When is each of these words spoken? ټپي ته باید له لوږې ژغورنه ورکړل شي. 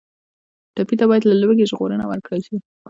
ټپي 0.75 0.95
ته 0.99 1.05
باید 1.09 1.23
له 1.29 1.35
لوږې 1.41 1.69
ژغورنه 1.71 2.05
ورکړل 2.07 2.41
شي. 2.47 2.57